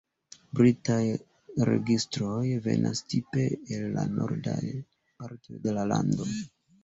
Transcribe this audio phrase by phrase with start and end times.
[0.59, 1.01] Britaj
[1.69, 3.45] registroj venas tipe
[3.77, 4.57] el la nordaj
[5.23, 6.29] partoj de la lando.